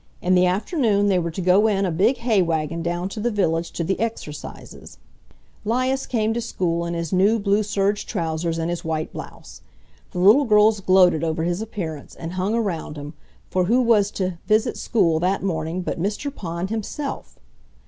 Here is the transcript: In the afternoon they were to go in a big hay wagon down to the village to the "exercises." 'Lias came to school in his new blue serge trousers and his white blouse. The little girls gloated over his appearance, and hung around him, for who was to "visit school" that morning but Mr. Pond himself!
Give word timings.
In 0.19 0.33
the 0.33 0.47
afternoon 0.47 1.09
they 1.09 1.19
were 1.19 1.29
to 1.29 1.41
go 1.41 1.67
in 1.67 1.85
a 1.85 1.91
big 1.91 2.17
hay 2.17 2.41
wagon 2.41 2.81
down 2.81 3.07
to 3.09 3.19
the 3.19 3.29
village 3.29 3.69
to 3.73 3.83
the 3.83 3.99
"exercises." 3.99 4.97
'Lias 5.63 6.07
came 6.07 6.33
to 6.33 6.41
school 6.41 6.87
in 6.87 6.95
his 6.95 7.13
new 7.13 7.37
blue 7.37 7.61
serge 7.61 8.07
trousers 8.07 8.57
and 8.57 8.71
his 8.71 8.83
white 8.83 9.13
blouse. 9.13 9.61
The 10.09 10.17
little 10.17 10.45
girls 10.45 10.79
gloated 10.81 11.23
over 11.23 11.43
his 11.43 11.61
appearance, 11.61 12.15
and 12.15 12.31
hung 12.33 12.55
around 12.55 12.97
him, 12.97 13.13
for 13.51 13.65
who 13.65 13.79
was 13.79 14.09
to 14.17 14.39
"visit 14.47 14.75
school" 14.75 15.19
that 15.19 15.43
morning 15.43 15.83
but 15.83 16.01
Mr. 16.01 16.33
Pond 16.33 16.71
himself! 16.71 17.37